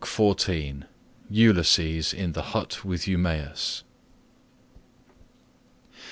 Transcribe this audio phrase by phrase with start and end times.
[0.01, 0.07] BOOK
[0.39, 0.85] XIV
[1.29, 3.83] ULYSSES IN THE HUT WITH EUMAEUS.